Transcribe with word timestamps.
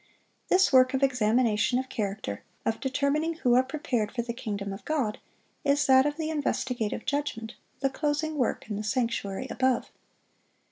This 0.49 0.73
work 0.73 0.95
of 0.95 1.03
examination 1.03 1.77
of 1.77 1.87
character, 1.87 2.41
of 2.65 2.79
determining 2.79 3.35
who 3.35 3.53
are 3.53 3.61
prepared 3.61 4.11
for 4.11 4.23
the 4.23 4.33
kingdom 4.33 4.73
of 4.73 4.83
God, 4.83 5.19
is 5.63 5.85
that 5.85 6.07
of 6.07 6.17
the 6.17 6.31
investigative 6.31 7.05
judgment, 7.05 7.53
the 7.81 7.89
closing 7.91 8.35
work 8.35 8.67
in 8.67 8.77
the 8.77 8.83
sanctuary 8.83 9.45
above. 9.51 9.91